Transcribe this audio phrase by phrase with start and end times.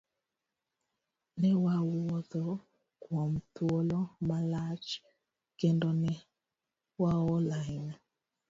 [1.39, 2.43] Newawuotho
[3.03, 4.87] kuom thuolo malach
[5.59, 6.13] kendo ne
[7.01, 7.95] waol ahinya.